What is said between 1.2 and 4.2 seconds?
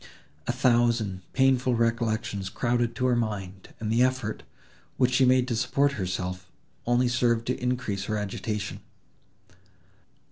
painful recollections crowded to her mind, and the